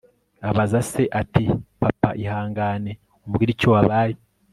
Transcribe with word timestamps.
abaza 0.49 0.79
se 0.91 1.03
ati 1.21 1.43
papa, 1.81 2.09
ihangane 2.23 2.91
umbwire 3.25 3.49
icyo 3.55 3.69
wabaye 3.75 4.15